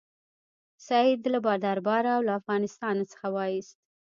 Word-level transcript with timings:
سید 0.87 1.21
له 1.33 1.39
درباره 1.67 2.09
او 2.15 2.21
له 2.27 2.33
افغانستان 2.39 2.95
څخه 3.11 3.27
وایست. 3.35 3.77